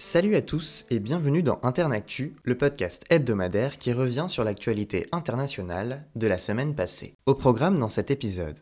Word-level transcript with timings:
Salut 0.00 0.36
à 0.36 0.42
tous 0.42 0.86
et 0.90 1.00
bienvenue 1.00 1.42
dans 1.42 1.58
Internactu, 1.64 2.32
le 2.44 2.56
podcast 2.56 3.04
hebdomadaire 3.10 3.78
qui 3.78 3.92
revient 3.92 4.26
sur 4.28 4.44
l'actualité 4.44 5.08
internationale 5.10 6.04
de 6.14 6.28
la 6.28 6.38
semaine 6.38 6.76
passée. 6.76 7.16
Au 7.26 7.34
programme 7.34 7.80
dans 7.80 7.88
cet 7.88 8.12
épisode. 8.12 8.54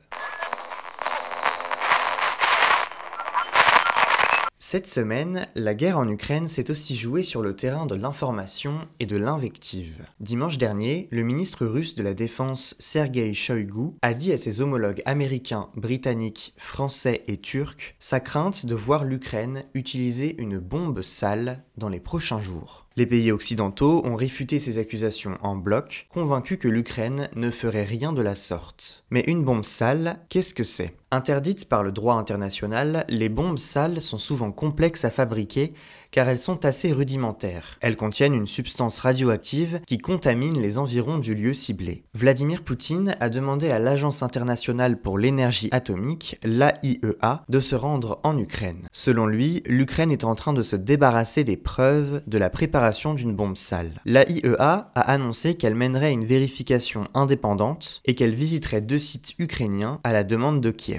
Cette 4.68 4.88
semaine, 4.88 5.46
la 5.54 5.76
guerre 5.76 5.96
en 5.96 6.08
Ukraine 6.08 6.48
s'est 6.48 6.72
aussi 6.72 6.96
jouée 6.96 7.22
sur 7.22 7.40
le 7.40 7.54
terrain 7.54 7.86
de 7.86 7.94
l'information 7.94 8.80
et 8.98 9.06
de 9.06 9.16
l'invective. 9.16 10.04
Dimanche 10.18 10.58
dernier, 10.58 11.06
le 11.12 11.22
ministre 11.22 11.66
russe 11.66 11.94
de 11.94 12.02
la 12.02 12.14
Défense 12.14 12.74
Sergei 12.80 13.32
Shoigu 13.32 13.92
a 14.02 14.12
dit 14.12 14.32
à 14.32 14.38
ses 14.38 14.60
homologues 14.60 15.02
américains, 15.06 15.68
britanniques, 15.76 16.52
français 16.56 17.22
et 17.28 17.36
turcs 17.36 17.94
sa 18.00 18.18
crainte 18.18 18.66
de 18.66 18.74
voir 18.74 19.04
l'Ukraine 19.04 19.62
utiliser 19.74 20.34
une 20.42 20.58
bombe 20.58 21.00
sale 21.02 21.62
dans 21.76 21.88
les 21.88 22.00
prochains 22.00 22.42
jours. 22.42 22.86
Les 22.96 23.06
pays 23.06 23.30
occidentaux 23.30 24.02
ont 24.04 24.16
réfuté 24.16 24.58
ces 24.58 24.78
accusations 24.78 25.38
en 25.42 25.54
bloc, 25.54 26.08
convaincus 26.08 26.58
que 26.58 26.66
l'Ukraine 26.66 27.28
ne 27.36 27.52
ferait 27.52 27.84
rien 27.84 28.12
de 28.12 28.22
la 28.22 28.34
sorte. 28.34 29.04
Mais 29.10 29.22
une 29.28 29.44
bombe 29.44 29.64
sale, 29.64 30.24
qu'est-ce 30.28 30.54
que 30.54 30.64
c'est? 30.64 30.96
Interdites 31.12 31.68
par 31.68 31.84
le 31.84 31.92
droit 31.92 32.16
international, 32.16 33.04
les 33.08 33.28
bombes 33.28 33.58
sales 33.58 34.02
sont 34.02 34.18
souvent 34.18 34.50
complexes 34.50 35.04
à 35.04 35.10
fabriquer 35.10 35.72
car 36.10 36.28
elles 36.28 36.38
sont 36.38 36.64
assez 36.64 36.92
rudimentaires. 36.92 37.76
Elles 37.80 37.96
contiennent 37.96 38.34
une 38.34 38.46
substance 38.46 38.98
radioactive 38.98 39.80
qui 39.86 39.98
contamine 39.98 40.60
les 40.60 40.78
environs 40.78 41.18
du 41.18 41.34
lieu 41.34 41.52
ciblé. 41.52 42.04
Vladimir 42.14 42.62
Poutine 42.62 43.14
a 43.20 43.28
demandé 43.28 43.70
à 43.70 43.78
l'Agence 43.78 44.22
internationale 44.22 45.00
pour 45.00 45.18
l'énergie 45.18 45.68
atomique, 45.72 46.38
l'AIEA, 46.42 47.44
de 47.48 47.60
se 47.60 47.74
rendre 47.74 48.18
en 48.22 48.38
Ukraine. 48.38 48.88
Selon 48.92 49.26
lui, 49.26 49.62
l'Ukraine 49.66 50.10
est 50.10 50.24
en 50.24 50.34
train 50.34 50.54
de 50.54 50.62
se 50.62 50.76
débarrasser 50.76 51.44
des 51.44 51.56
preuves 51.56 52.22
de 52.26 52.38
la 52.38 52.50
préparation 52.50 53.14
d'une 53.14 53.36
bombe 53.36 53.56
sale. 53.56 54.00
L'AIEA 54.04 54.90
a 54.94 55.00
annoncé 55.00 55.54
qu'elle 55.56 55.74
mènerait 55.74 56.12
une 56.12 56.24
vérification 56.24 57.08
indépendante 57.14 58.00
et 58.06 58.14
qu'elle 58.14 58.34
visiterait 58.34 58.80
deux 58.80 58.98
sites 58.98 59.34
ukrainiens 59.38 60.00
à 60.02 60.12
la 60.12 60.24
demande 60.24 60.60
de 60.60 60.70
Kiev. 60.70 60.95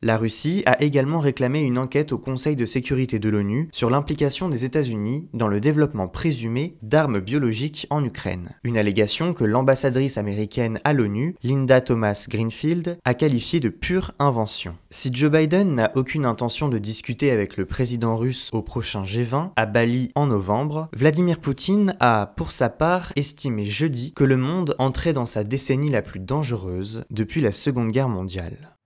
La 0.00 0.16
Russie 0.16 0.62
a 0.64 0.80
également 0.80 1.18
réclamé 1.18 1.60
une 1.62 1.76
enquête 1.76 2.12
au 2.12 2.18
Conseil 2.18 2.54
de 2.54 2.66
sécurité 2.66 3.18
de 3.18 3.28
l'ONU 3.28 3.68
sur 3.72 3.90
l'implication 3.90 4.48
des 4.48 4.64
États-Unis 4.64 5.28
dans 5.34 5.48
le 5.48 5.58
développement 5.58 6.06
présumé 6.06 6.76
d'armes 6.82 7.18
biologiques 7.18 7.88
en 7.90 8.04
Ukraine. 8.04 8.50
Une 8.62 8.78
allégation 8.78 9.34
que 9.34 9.42
l'ambassadrice 9.42 10.16
américaine 10.16 10.78
à 10.84 10.92
l'ONU, 10.92 11.34
Linda 11.42 11.80
Thomas 11.80 12.26
Greenfield, 12.28 12.98
a 13.04 13.14
qualifiée 13.14 13.58
de 13.58 13.70
pure 13.70 14.12
invention. 14.20 14.76
Si 14.90 15.10
Joe 15.12 15.32
Biden 15.32 15.74
n'a 15.74 15.90
aucune 15.96 16.26
intention 16.26 16.68
de 16.68 16.78
discuter 16.78 17.32
avec 17.32 17.56
le 17.56 17.66
président 17.66 18.16
russe 18.16 18.50
au 18.52 18.62
prochain 18.62 19.02
G20 19.02 19.50
à 19.56 19.66
Bali 19.66 20.12
en 20.14 20.26
novembre, 20.26 20.90
Vladimir 20.96 21.40
Poutine 21.40 21.96
a, 21.98 22.34
pour 22.36 22.52
sa 22.52 22.68
part, 22.68 23.12
estimé 23.16 23.66
jeudi 23.66 24.12
que 24.12 24.22
le 24.22 24.36
monde 24.36 24.76
entrait 24.78 25.12
dans 25.12 25.26
sa 25.26 25.42
décennie 25.42 25.90
la 25.90 26.02
plus 26.02 26.20
dangereuse 26.20 27.04
depuis 27.10 27.40
la 27.40 27.50
Seconde 27.50 27.90
Guerre 27.90 28.08
mondiale. 28.08 28.77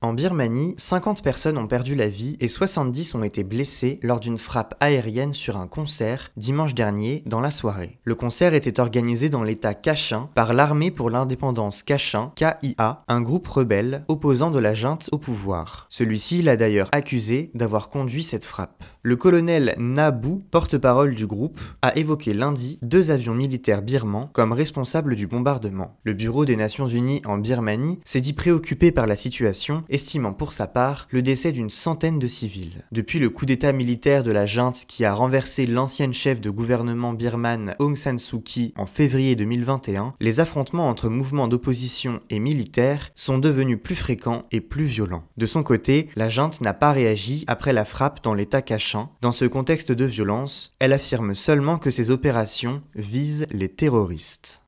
En 0.00 0.12
Birmanie, 0.12 0.74
50 0.76 1.24
personnes 1.24 1.58
ont 1.58 1.66
perdu 1.66 1.96
la 1.96 2.06
vie 2.06 2.36
et 2.38 2.46
70 2.46 3.16
ont 3.16 3.24
été 3.24 3.42
blessées 3.42 3.98
lors 4.04 4.20
d'une 4.20 4.38
frappe 4.38 4.76
aérienne 4.78 5.34
sur 5.34 5.56
un 5.56 5.66
concert 5.66 6.30
dimanche 6.36 6.72
dernier 6.72 7.24
dans 7.26 7.40
la 7.40 7.50
soirée. 7.50 7.98
Le 8.04 8.14
concert 8.14 8.54
était 8.54 8.78
organisé 8.78 9.28
dans 9.28 9.42
l'état 9.42 9.74
Kachin 9.74 10.30
par 10.36 10.54
l'armée 10.54 10.92
pour 10.92 11.10
l'indépendance 11.10 11.82
Kachin, 11.82 12.30
KIA, 12.36 13.02
un 13.08 13.20
groupe 13.20 13.48
rebelle 13.48 14.04
opposant 14.06 14.52
de 14.52 14.60
la 14.60 14.72
junte 14.72 15.08
au 15.10 15.18
pouvoir. 15.18 15.88
Celui-ci 15.90 16.42
l'a 16.42 16.56
d'ailleurs 16.56 16.90
accusé 16.92 17.50
d'avoir 17.54 17.88
conduit 17.88 18.22
cette 18.22 18.44
frappe. 18.44 18.84
Le 19.02 19.16
colonel 19.16 19.74
Nabu, 19.78 20.38
porte-parole 20.50 21.14
du 21.14 21.26
groupe, 21.26 21.60
a 21.82 21.96
évoqué 21.96 22.34
lundi 22.34 22.78
deux 22.82 23.10
avions 23.10 23.34
militaires 23.34 23.82
birmans 23.82 24.28
comme 24.32 24.52
responsables 24.52 25.16
du 25.16 25.26
bombardement. 25.26 25.96
Le 26.04 26.12
Bureau 26.12 26.44
des 26.44 26.56
Nations 26.56 26.86
Unies 26.86 27.22
en 27.24 27.38
Birmanie 27.38 28.00
s'est 28.04 28.20
dit 28.20 28.32
préoccupé 28.32 28.92
par 28.92 29.06
la 29.06 29.16
situation 29.16 29.82
estimant 29.88 30.32
pour 30.32 30.52
sa 30.52 30.66
part 30.66 31.08
le 31.10 31.22
décès 31.22 31.52
d'une 31.52 31.70
centaine 31.70 32.18
de 32.18 32.26
civils. 32.26 32.84
Depuis 32.92 33.18
le 33.18 33.30
coup 33.30 33.46
d'état 33.46 33.72
militaire 33.72 34.22
de 34.22 34.32
la 34.32 34.46
junte 34.46 34.84
qui 34.86 35.04
a 35.04 35.14
renversé 35.14 35.66
l'ancienne 35.66 36.14
chef 36.14 36.40
de 36.40 36.50
gouvernement 36.50 37.12
birmane 37.12 37.74
Aung 37.78 37.96
San 37.96 38.18
Suu 38.18 38.40
Kyi 38.40 38.72
en 38.76 38.86
février 38.86 39.36
2021, 39.36 40.14
les 40.20 40.40
affrontements 40.40 40.88
entre 40.88 41.08
mouvements 41.08 41.48
d'opposition 41.48 42.20
et 42.30 42.38
militaires 42.38 43.10
sont 43.14 43.38
devenus 43.38 43.78
plus 43.82 43.96
fréquents 43.96 44.44
et 44.52 44.60
plus 44.60 44.86
violents. 44.86 45.24
De 45.36 45.46
son 45.46 45.62
côté, 45.62 46.08
la 46.16 46.28
junte 46.28 46.60
n'a 46.60 46.74
pas 46.74 46.92
réagi 46.92 47.44
après 47.46 47.72
la 47.72 47.84
frappe 47.84 48.22
dans 48.22 48.34
l'état 48.34 48.62
cachant. 48.62 49.12
Dans 49.20 49.32
ce 49.32 49.44
contexte 49.44 49.92
de 49.92 50.04
violence, 50.04 50.74
elle 50.78 50.92
affirme 50.92 51.34
seulement 51.34 51.78
que 51.78 51.90
ces 51.90 52.10
opérations 52.10 52.82
visent 52.94 53.46
les 53.50 53.68
terroristes. 53.68 54.62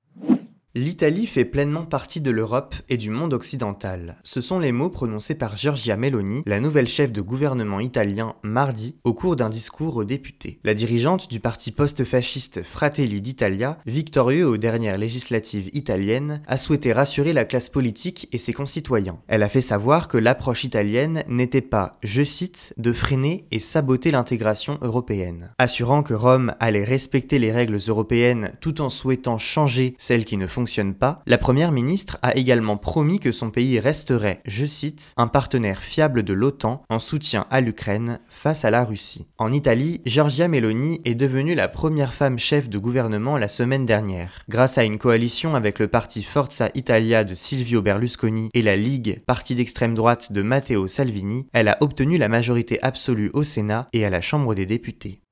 L'Italie 0.76 1.26
fait 1.26 1.44
pleinement 1.44 1.84
partie 1.84 2.20
de 2.20 2.30
l'Europe 2.30 2.76
et 2.88 2.96
du 2.96 3.10
monde 3.10 3.32
occidental. 3.32 4.20
Ce 4.22 4.40
sont 4.40 4.60
les 4.60 4.70
mots 4.70 4.88
prononcés 4.88 5.34
par 5.34 5.56
Giorgia 5.56 5.96
Meloni, 5.96 6.44
la 6.46 6.60
nouvelle 6.60 6.86
chef 6.86 7.10
de 7.10 7.20
gouvernement 7.20 7.80
italien, 7.80 8.36
mardi, 8.44 8.94
au 9.02 9.12
cours 9.12 9.34
d'un 9.34 9.50
discours 9.50 9.96
aux 9.96 10.04
députés. 10.04 10.60
La 10.62 10.74
dirigeante 10.74 11.28
du 11.28 11.40
parti 11.40 11.72
post-fasciste 11.72 12.62
Fratelli 12.62 13.20
d'Italia, 13.20 13.78
victorieux 13.84 14.46
aux 14.46 14.58
dernières 14.58 14.96
législatives 14.96 15.70
italiennes, 15.72 16.40
a 16.46 16.56
souhaité 16.56 16.92
rassurer 16.92 17.32
la 17.32 17.44
classe 17.44 17.68
politique 17.68 18.28
et 18.30 18.38
ses 18.38 18.52
concitoyens. 18.52 19.18
Elle 19.26 19.42
a 19.42 19.48
fait 19.48 19.62
savoir 19.62 20.06
que 20.06 20.18
l'approche 20.18 20.62
italienne 20.62 21.24
n'était 21.26 21.62
pas, 21.62 21.98
je 22.04 22.22
cite, 22.22 22.74
de 22.76 22.92
freiner 22.92 23.44
et 23.50 23.58
saboter 23.58 24.12
l'intégration 24.12 24.78
européenne. 24.82 25.50
Assurant 25.58 26.04
que 26.04 26.14
Rome 26.14 26.54
allait 26.60 26.84
respecter 26.84 27.40
les 27.40 27.50
règles 27.50 27.78
européennes 27.88 28.52
tout 28.60 28.80
en 28.80 28.88
souhaitant 28.88 29.38
changer 29.38 29.96
celles 29.98 30.24
qui 30.24 30.36
ne 30.36 30.46
font 30.46 30.59
fonctionne 30.60 30.92
pas, 30.92 31.22
la 31.26 31.38
première 31.38 31.72
ministre 31.72 32.18
a 32.20 32.36
également 32.36 32.76
promis 32.76 33.18
que 33.18 33.32
son 33.32 33.50
pays 33.50 33.80
resterait, 33.80 34.42
je 34.44 34.66
cite, 34.66 35.14
un 35.16 35.26
partenaire 35.26 35.82
fiable 35.82 36.22
de 36.22 36.34
l'OTAN 36.34 36.82
en 36.90 36.98
soutien 36.98 37.46
à 37.48 37.62
l'Ukraine 37.62 38.20
face 38.28 38.66
à 38.66 38.70
la 38.70 38.84
Russie. 38.84 39.26
En 39.38 39.52
Italie, 39.52 40.02
Giorgia 40.04 40.48
Meloni 40.48 41.00
est 41.06 41.14
devenue 41.14 41.54
la 41.54 41.66
première 41.66 42.12
femme 42.12 42.38
chef 42.38 42.68
de 42.68 42.76
gouvernement 42.76 43.38
la 43.38 43.48
semaine 43.48 43.86
dernière. 43.86 44.42
Grâce 44.50 44.76
à 44.76 44.84
une 44.84 44.98
coalition 44.98 45.54
avec 45.54 45.78
le 45.78 45.88
parti 45.88 46.22
Forza 46.22 46.68
Italia 46.74 47.24
de 47.24 47.32
Silvio 47.32 47.80
Berlusconi 47.80 48.50
et 48.52 48.60
la 48.60 48.76
Ligue, 48.76 49.22
parti 49.26 49.54
d'extrême 49.54 49.94
droite 49.94 50.30
de 50.30 50.42
Matteo 50.42 50.88
Salvini, 50.88 51.46
elle 51.54 51.68
a 51.68 51.78
obtenu 51.80 52.18
la 52.18 52.28
majorité 52.28 52.78
absolue 52.82 53.30
au 53.32 53.44
Sénat 53.44 53.88
et 53.94 54.04
à 54.04 54.10
la 54.10 54.20
Chambre 54.20 54.54
des 54.54 54.66
députés. 54.66 55.22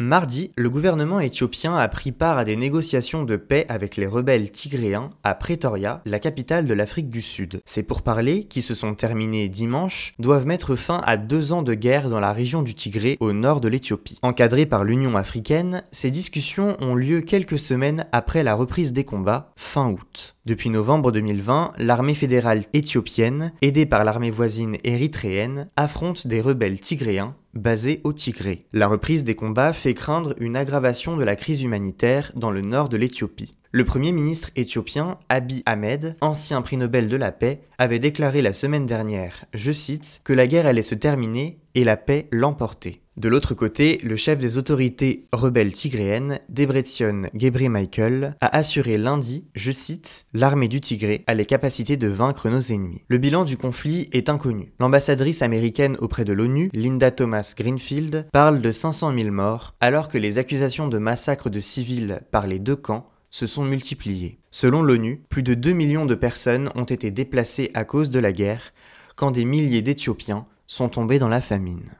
Mardi, 0.00 0.50
le 0.56 0.70
gouvernement 0.70 1.20
éthiopien 1.20 1.76
a 1.76 1.86
pris 1.86 2.10
part 2.10 2.38
à 2.38 2.44
des 2.44 2.56
négociations 2.56 3.24
de 3.24 3.36
paix 3.36 3.66
avec 3.68 3.98
les 3.98 4.06
rebelles 4.06 4.50
tigréens 4.50 5.10
à 5.24 5.34
Pretoria, 5.34 6.00
la 6.06 6.18
capitale 6.18 6.66
de 6.66 6.72
l'Afrique 6.72 7.10
du 7.10 7.20
Sud. 7.20 7.60
Ces 7.66 7.82
pourparlers, 7.82 8.44
qui 8.44 8.62
se 8.62 8.74
sont 8.74 8.94
terminés 8.94 9.50
dimanche, 9.50 10.14
doivent 10.18 10.46
mettre 10.46 10.74
fin 10.74 11.02
à 11.04 11.18
deux 11.18 11.52
ans 11.52 11.62
de 11.62 11.74
guerre 11.74 12.08
dans 12.08 12.18
la 12.18 12.32
région 12.32 12.62
du 12.62 12.74
Tigré 12.74 13.18
au 13.20 13.34
nord 13.34 13.60
de 13.60 13.68
l'Éthiopie. 13.68 14.18
Encadrés 14.22 14.64
par 14.64 14.84
l'Union 14.84 15.18
africaine, 15.18 15.82
ces 15.92 16.10
discussions 16.10 16.78
ont 16.80 16.94
lieu 16.94 17.20
quelques 17.20 17.58
semaines 17.58 18.06
après 18.10 18.42
la 18.42 18.54
reprise 18.54 18.94
des 18.94 19.04
combats, 19.04 19.52
fin 19.54 19.90
août. 19.90 20.34
Depuis 20.50 20.68
novembre 20.68 21.12
2020, 21.12 21.74
l'armée 21.78 22.12
fédérale 22.12 22.64
éthiopienne, 22.72 23.52
aidée 23.62 23.86
par 23.86 24.02
l'armée 24.02 24.32
voisine 24.32 24.78
érythréenne, 24.82 25.70
affronte 25.76 26.26
des 26.26 26.40
rebelles 26.40 26.80
tigréens 26.80 27.36
basés 27.54 28.00
au 28.02 28.12
Tigré. 28.12 28.66
La 28.72 28.88
reprise 28.88 29.22
des 29.22 29.36
combats 29.36 29.72
fait 29.72 29.94
craindre 29.94 30.34
une 30.40 30.56
aggravation 30.56 31.16
de 31.16 31.22
la 31.22 31.36
crise 31.36 31.62
humanitaire 31.62 32.32
dans 32.34 32.50
le 32.50 32.62
nord 32.62 32.88
de 32.88 32.96
l'Éthiopie. 32.96 33.54
Le 33.72 33.84
Premier 33.84 34.10
ministre 34.10 34.50
éthiopien 34.56 35.18
Abiy 35.28 35.62
Ahmed, 35.64 36.16
ancien 36.20 36.60
prix 36.60 36.76
Nobel 36.76 37.06
de 37.06 37.16
la 37.16 37.30
paix, 37.30 37.60
avait 37.78 38.00
déclaré 38.00 38.42
la 38.42 38.52
semaine 38.52 38.84
dernière, 38.84 39.44
je 39.54 39.70
cite, 39.70 40.20
que 40.24 40.32
la 40.32 40.48
guerre 40.48 40.66
allait 40.66 40.82
se 40.82 40.96
terminer 40.96 41.60
et 41.76 41.84
la 41.84 41.96
paix 41.96 42.26
l'emporter. 42.32 43.00
De 43.16 43.28
l'autre 43.28 43.54
côté, 43.54 44.00
le 44.02 44.16
chef 44.16 44.38
des 44.38 44.56
autorités 44.56 45.28
rebelles 45.32 45.72
tigréennes, 45.72 46.40
Debretsion 46.48 47.26
Gebre-Michael, 47.32 48.34
a 48.40 48.56
assuré 48.56 48.98
lundi, 48.98 49.44
je 49.54 49.70
cite, 49.70 50.26
l'armée 50.32 50.68
du 50.68 50.80
Tigré 50.80 51.22
a 51.28 51.34
les 51.34 51.46
capacités 51.46 51.96
de 51.96 52.08
vaincre 52.08 52.48
nos 52.48 52.60
ennemis. 52.60 53.04
Le 53.06 53.18
bilan 53.18 53.44
du 53.44 53.56
conflit 53.56 54.08
est 54.10 54.30
inconnu. 54.30 54.72
L'ambassadrice 54.80 55.42
américaine 55.42 55.96
auprès 56.00 56.24
de 56.24 56.32
l'ONU, 56.32 56.70
Linda 56.72 57.12
Thomas 57.12 57.54
Greenfield, 57.56 58.26
parle 58.32 58.62
de 58.62 58.72
500 58.72 59.16
000 59.16 59.30
morts, 59.30 59.74
alors 59.80 60.08
que 60.08 60.18
les 60.18 60.38
accusations 60.38 60.88
de 60.88 60.98
massacre 60.98 61.50
de 61.50 61.60
civils 61.60 62.22
par 62.32 62.48
les 62.48 62.58
deux 62.58 62.76
camps 62.76 63.09
se 63.30 63.46
sont 63.46 63.64
multipliés. 63.64 64.38
Selon 64.50 64.82
l'ONU, 64.82 65.22
plus 65.28 65.42
de 65.42 65.54
2 65.54 65.72
millions 65.72 66.06
de 66.06 66.14
personnes 66.14 66.70
ont 66.74 66.84
été 66.84 67.10
déplacées 67.10 67.70
à 67.74 67.84
cause 67.84 68.10
de 68.10 68.18
la 68.18 68.32
guerre, 68.32 68.72
quand 69.16 69.30
des 69.30 69.44
milliers 69.44 69.82
d'Éthiopiens 69.82 70.46
sont 70.66 70.88
tombés 70.88 71.18
dans 71.18 71.28
la 71.28 71.40
famine. 71.40 71.90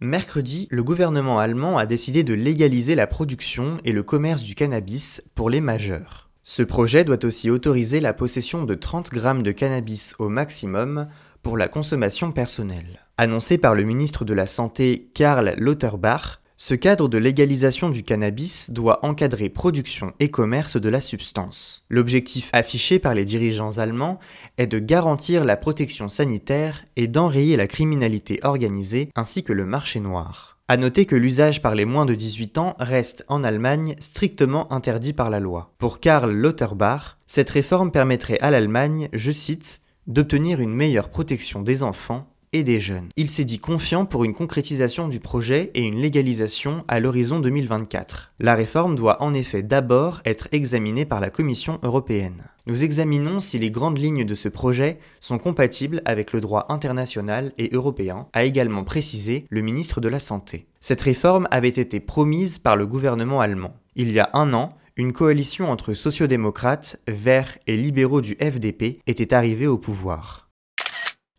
Mercredi, 0.00 0.68
le 0.70 0.84
gouvernement 0.84 1.40
allemand 1.40 1.76
a 1.76 1.84
décidé 1.84 2.22
de 2.22 2.34
légaliser 2.34 2.94
la 2.94 3.08
production 3.08 3.78
et 3.84 3.92
le 3.92 4.04
commerce 4.04 4.44
du 4.44 4.54
cannabis 4.54 5.22
pour 5.34 5.50
les 5.50 5.60
majeurs. 5.60 6.30
Ce 6.44 6.62
projet 6.62 7.04
doit 7.04 7.24
aussi 7.24 7.50
autoriser 7.50 8.00
la 8.00 8.14
possession 8.14 8.64
de 8.64 8.74
30 8.74 9.10
grammes 9.10 9.42
de 9.42 9.50
cannabis 9.50 10.14
au 10.18 10.28
maximum 10.28 11.08
pour 11.42 11.56
la 11.56 11.68
consommation 11.68 12.32
personnelle. 12.32 13.06
Annoncé 13.16 13.58
par 13.58 13.74
le 13.74 13.82
ministre 13.82 14.24
de 14.24 14.34
la 14.34 14.46
Santé 14.46 15.10
Karl 15.14 15.54
Lauterbach, 15.58 16.37
Ce 16.60 16.74
cadre 16.74 17.06
de 17.06 17.18
légalisation 17.18 17.88
du 17.88 18.02
cannabis 18.02 18.70
doit 18.70 19.04
encadrer 19.06 19.48
production 19.48 20.12
et 20.18 20.28
commerce 20.28 20.76
de 20.76 20.88
la 20.88 21.00
substance. 21.00 21.86
L'objectif 21.88 22.50
affiché 22.52 22.98
par 22.98 23.14
les 23.14 23.24
dirigeants 23.24 23.78
allemands 23.78 24.18
est 24.56 24.66
de 24.66 24.80
garantir 24.80 25.44
la 25.44 25.56
protection 25.56 26.08
sanitaire 26.08 26.84
et 26.96 27.06
d'enrayer 27.06 27.56
la 27.56 27.68
criminalité 27.68 28.40
organisée 28.42 29.08
ainsi 29.14 29.44
que 29.44 29.52
le 29.52 29.66
marché 29.66 30.00
noir. 30.00 30.58
À 30.66 30.76
noter 30.76 31.06
que 31.06 31.14
l'usage 31.14 31.62
par 31.62 31.76
les 31.76 31.84
moins 31.84 32.06
de 32.06 32.16
18 32.16 32.58
ans 32.58 32.74
reste 32.80 33.24
en 33.28 33.44
Allemagne 33.44 33.94
strictement 34.00 34.72
interdit 34.72 35.12
par 35.12 35.30
la 35.30 35.38
loi. 35.38 35.72
Pour 35.78 36.00
Karl 36.00 36.32
Lauterbach, 36.32 37.18
cette 37.28 37.50
réforme 37.50 37.92
permettrait 37.92 38.40
à 38.40 38.50
l'Allemagne, 38.50 39.08
je 39.12 39.30
cite, 39.30 39.80
d'obtenir 40.08 40.60
une 40.60 40.74
meilleure 40.74 41.10
protection 41.10 41.62
des 41.62 41.84
enfants 41.84 42.26
et 42.52 42.64
des 42.64 42.80
jeunes. 42.80 43.08
Il 43.16 43.30
s'est 43.30 43.44
dit 43.44 43.58
confiant 43.58 44.06
pour 44.06 44.24
une 44.24 44.34
concrétisation 44.34 45.08
du 45.08 45.20
projet 45.20 45.70
et 45.74 45.82
une 45.82 46.00
légalisation 46.00 46.84
à 46.88 47.00
l'horizon 47.00 47.40
2024. 47.40 48.32
La 48.40 48.54
réforme 48.54 48.96
doit 48.96 49.22
en 49.22 49.34
effet 49.34 49.62
d'abord 49.62 50.20
être 50.24 50.48
examinée 50.52 51.04
par 51.04 51.20
la 51.20 51.30
Commission 51.30 51.78
européenne. 51.82 52.44
Nous 52.66 52.84
examinons 52.84 53.40
si 53.40 53.58
les 53.58 53.70
grandes 53.70 53.98
lignes 53.98 54.26
de 54.26 54.34
ce 54.34 54.48
projet 54.48 54.98
sont 55.20 55.38
compatibles 55.38 56.02
avec 56.04 56.32
le 56.32 56.40
droit 56.40 56.66
international 56.68 57.52
et 57.56 57.70
européen, 57.72 58.26
a 58.34 58.44
également 58.44 58.84
précisé 58.84 59.46
le 59.48 59.62
ministre 59.62 60.02
de 60.02 60.08
la 60.08 60.20
Santé. 60.20 60.66
Cette 60.80 61.00
réforme 61.00 61.48
avait 61.50 61.68
été 61.68 61.98
promise 61.98 62.58
par 62.58 62.76
le 62.76 62.86
gouvernement 62.86 63.40
allemand. 63.40 63.74
Il 63.96 64.12
y 64.12 64.20
a 64.20 64.28
un 64.34 64.52
an, 64.52 64.76
une 64.96 65.12
coalition 65.12 65.70
entre 65.70 65.94
sociodémocrates, 65.94 67.00
verts 67.08 67.56
et 67.66 67.76
libéraux 67.76 68.20
du 68.20 68.36
FDP 68.40 69.00
était 69.06 69.32
arrivée 69.32 69.66
au 69.66 69.78
pouvoir. 69.78 70.47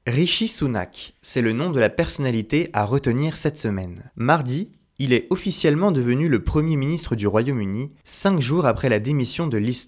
Rishi 0.10 0.48
Sunak, 0.48 1.14
c'est 1.22 1.42
le 1.42 1.54
nom 1.54 1.70
de 1.70 1.80
la 1.80 1.90
personnalité 1.90 2.72
à 2.74 2.84
retenir 2.84 3.38
cette 3.38 3.60
semaine. 3.60 4.10
Mardi, 4.16 4.72
il 4.98 5.14
est 5.14 5.28
officiellement 5.30 5.92
devenu 5.92 6.28
le 6.28 6.44
Premier 6.44 6.78
ministre 6.78 7.16
du 7.16 7.28
Royaume-Uni, 7.28 7.92
cinq 8.04 8.42
jours 8.42 8.66
après 8.66 8.90
la 8.90 9.00
démission 9.00 9.46
de 9.46 9.60
Liz. 9.60 9.86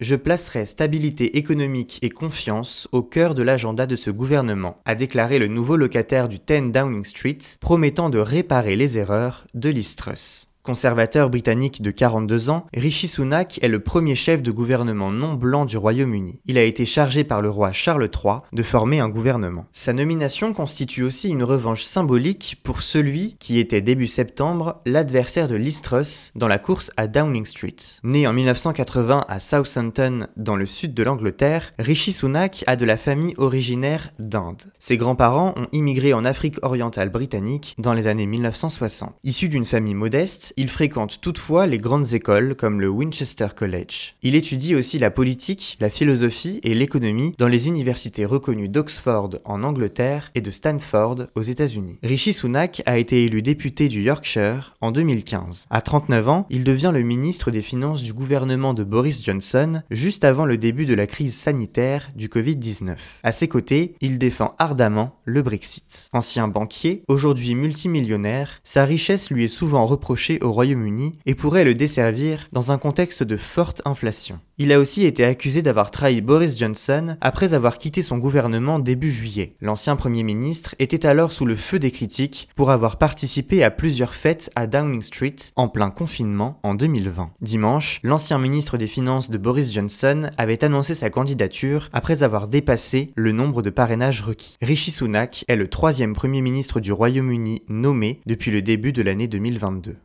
Je 0.00 0.16
placerai 0.16 0.66
stabilité 0.66 1.38
économique 1.38 1.98
et 2.02 2.10
confiance 2.10 2.88
au 2.92 3.02
cœur 3.02 3.34
de 3.34 3.42
l'agenda 3.42 3.86
de 3.86 3.96
ce 3.96 4.10
gouvernement, 4.10 4.82
a 4.84 4.94
déclaré 4.94 5.38
le 5.38 5.46
nouveau 5.46 5.76
locataire 5.76 6.28
du 6.28 6.36
10 6.38 6.70
Downing 6.70 7.06
Street, 7.06 7.38
promettant 7.58 8.10
de 8.10 8.18
réparer 8.18 8.76
les 8.76 8.98
erreurs 8.98 9.46
de 9.54 9.70
Liz. 9.70 10.47
Conservateur 10.68 11.30
britannique 11.30 11.80
de 11.80 11.90
42 11.90 12.50
ans, 12.50 12.66
Rishi 12.74 13.08
Sunak 13.08 13.58
est 13.62 13.68
le 13.68 13.80
premier 13.80 14.14
chef 14.14 14.42
de 14.42 14.50
gouvernement 14.50 15.10
non 15.10 15.32
blanc 15.32 15.64
du 15.64 15.78
Royaume-Uni. 15.78 16.40
Il 16.44 16.58
a 16.58 16.62
été 16.62 16.84
chargé 16.84 17.24
par 17.24 17.40
le 17.40 17.48
roi 17.48 17.72
Charles 17.72 18.10
III 18.14 18.40
de 18.52 18.62
former 18.62 19.00
un 19.00 19.08
gouvernement. 19.08 19.64
Sa 19.72 19.94
nomination 19.94 20.52
constitue 20.52 21.04
aussi 21.04 21.30
une 21.30 21.42
revanche 21.42 21.84
symbolique 21.84 22.60
pour 22.62 22.82
celui 22.82 23.36
qui 23.38 23.58
était 23.58 23.80
début 23.80 24.08
septembre 24.08 24.82
l'adversaire 24.84 25.48
de 25.48 25.56
Liz 25.56 25.80
Truss 25.80 26.32
dans 26.36 26.48
la 26.48 26.58
course 26.58 26.90
à 26.98 27.06
Downing 27.06 27.46
Street. 27.46 27.76
Né 28.02 28.26
en 28.26 28.34
1980 28.34 29.24
à 29.26 29.40
Southampton 29.40 30.26
dans 30.36 30.56
le 30.56 30.66
sud 30.66 30.92
de 30.92 31.02
l'Angleterre, 31.02 31.72
Rishi 31.78 32.12
Sunak 32.12 32.62
a 32.66 32.76
de 32.76 32.84
la 32.84 32.98
famille 32.98 33.32
originaire 33.38 34.10
d'Inde. 34.18 34.64
Ses 34.78 34.98
grands-parents 34.98 35.54
ont 35.56 35.68
immigré 35.72 36.12
en 36.12 36.26
Afrique 36.26 36.62
orientale 36.62 37.08
britannique 37.08 37.74
dans 37.78 37.94
les 37.94 38.06
années 38.06 38.26
1960. 38.26 39.14
Issu 39.24 39.48
d'une 39.48 39.64
famille 39.64 39.94
modeste, 39.94 40.52
il 40.58 40.68
fréquente 40.68 41.20
toutefois 41.20 41.68
les 41.68 41.78
grandes 41.78 42.14
écoles 42.14 42.56
comme 42.56 42.80
le 42.80 42.88
Winchester 42.88 43.46
College. 43.54 44.16
Il 44.24 44.34
étudie 44.34 44.74
aussi 44.74 44.98
la 44.98 45.12
politique, 45.12 45.76
la 45.78 45.88
philosophie 45.88 46.58
et 46.64 46.74
l'économie 46.74 47.32
dans 47.38 47.46
les 47.46 47.68
universités 47.68 48.24
reconnues 48.24 48.68
d'Oxford 48.68 49.38
en 49.44 49.62
Angleterre 49.62 50.32
et 50.34 50.40
de 50.40 50.50
Stanford 50.50 51.26
aux 51.36 51.42
États-Unis. 51.42 52.00
Rishi 52.02 52.32
Sunak 52.32 52.82
a 52.86 52.98
été 52.98 53.24
élu 53.24 53.40
député 53.40 53.86
du 53.86 54.02
Yorkshire 54.02 54.74
en 54.80 54.90
2015. 54.90 55.68
À 55.70 55.80
39 55.80 56.28
ans, 56.28 56.46
il 56.50 56.64
devient 56.64 56.90
le 56.92 57.02
ministre 57.02 57.52
des 57.52 57.62
Finances 57.62 58.02
du 58.02 58.12
gouvernement 58.12 58.74
de 58.74 58.82
Boris 58.82 59.24
Johnson 59.24 59.82
juste 59.92 60.24
avant 60.24 60.44
le 60.44 60.58
début 60.58 60.86
de 60.86 60.94
la 60.94 61.06
crise 61.06 61.36
sanitaire 61.36 62.08
du 62.16 62.26
Covid-19. 62.26 62.96
À 63.22 63.30
ses 63.30 63.46
côtés, 63.46 63.94
il 64.00 64.18
défend 64.18 64.56
ardemment 64.58 65.20
le 65.24 65.42
Brexit. 65.42 66.08
Ancien 66.12 66.48
banquier, 66.48 67.04
aujourd'hui 67.06 67.54
multimillionnaire, 67.54 68.60
sa 68.64 68.84
richesse 68.84 69.30
lui 69.30 69.44
est 69.44 69.48
souvent 69.48 69.86
reprochée 69.86 70.40
au 70.48 70.52
Royaume-Uni 70.52 71.18
et 71.26 71.34
pourrait 71.34 71.64
le 71.64 71.74
desservir 71.74 72.48
dans 72.52 72.72
un 72.72 72.78
contexte 72.78 73.22
de 73.22 73.36
forte 73.36 73.82
inflation. 73.84 74.40
Il 74.60 74.72
a 74.72 74.80
aussi 74.80 75.04
été 75.06 75.24
accusé 75.24 75.62
d'avoir 75.62 75.92
trahi 75.92 76.20
Boris 76.20 76.58
Johnson 76.58 77.16
après 77.20 77.54
avoir 77.54 77.78
quitté 77.78 78.02
son 78.02 78.18
gouvernement 78.18 78.80
début 78.80 79.12
juillet. 79.12 79.54
L'ancien 79.60 79.94
Premier 79.94 80.24
ministre 80.24 80.74
était 80.80 81.06
alors 81.06 81.32
sous 81.32 81.46
le 81.46 81.54
feu 81.54 81.78
des 81.78 81.92
critiques 81.92 82.48
pour 82.56 82.72
avoir 82.72 82.98
participé 82.98 83.62
à 83.62 83.70
plusieurs 83.70 84.14
fêtes 84.14 84.50
à 84.56 84.66
Downing 84.66 85.02
Street 85.02 85.36
en 85.54 85.68
plein 85.68 85.90
confinement 85.90 86.58
en 86.64 86.74
2020. 86.74 87.30
Dimanche, 87.40 88.00
l'ancien 88.02 88.38
ministre 88.38 88.78
des 88.78 88.88
Finances 88.88 89.30
de 89.30 89.38
Boris 89.38 89.72
Johnson 89.72 90.30
avait 90.38 90.64
annoncé 90.64 90.96
sa 90.96 91.08
candidature 91.08 91.88
après 91.92 92.24
avoir 92.24 92.48
dépassé 92.48 93.12
le 93.14 93.30
nombre 93.30 93.62
de 93.62 93.70
parrainages 93.70 94.22
requis. 94.22 94.56
Rishi 94.60 94.90
Sunak 94.90 95.44
est 95.46 95.56
le 95.56 95.68
troisième 95.68 96.14
Premier 96.14 96.40
ministre 96.40 96.80
du 96.80 96.90
Royaume-Uni 96.90 97.62
nommé 97.68 98.20
depuis 98.26 98.50
le 98.50 98.62
début 98.62 98.92
de 98.92 99.02
l'année 99.02 99.28
2022. 99.28 99.96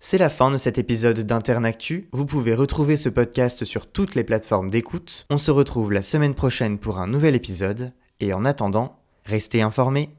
C'est 0.00 0.18
la 0.18 0.28
fin 0.28 0.52
de 0.52 0.58
cet 0.58 0.78
épisode 0.78 1.18
d'Internactu. 1.18 2.08
Vous 2.12 2.24
pouvez 2.24 2.54
retrouver 2.54 2.96
ce 2.96 3.08
podcast 3.08 3.64
sur 3.64 3.88
toutes 3.88 4.14
les 4.14 4.22
plateformes 4.22 4.70
d'écoute. 4.70 5.26
On 5.28 5.38
se 5.38 5.50
retrouve 5.50 5.90
la 5.90 6.02
semaine 6.02 6.34
prochaine 6.34 6.78
pour 6.78 6.98
un 6.98 7.08
nouvel 7.08 7.34
épisode. 7.34 7.92
Et 8.20 8.32
en 8.32 8.44
attendant, 8.44 9.00
restez 9.24 9.60
informés. 9.60 10.10